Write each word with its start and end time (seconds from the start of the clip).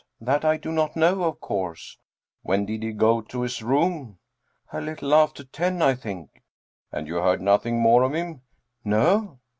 That 0.19 0.43
I 0.43 0.57
do 0.57 0.71
not 0.71 0.95
know, 0.95 1.25
of 1.25 1.39
course."" 1.39 1.99
When 2.41 2.65
did 2.65 2.81
he 2.81 2.91
go 2.91 3.21
to 3.21 3.41
his 3.41 3.61
room?"" 3.61 4.17
A 4.73 4.81
little 4.81 5.13
after 5.13 5.43
ten, 5.43 5.79
I 5.83 5.93
think."" 5.93 6.41
And 6.91 7.05
you 7.07 7.17
heard 7.17 7.39
nothing 7.39 7.79
more 7.79 8.01
of 8.01 8.15
him?"" 8.15 8.41
No." 8.83 9.41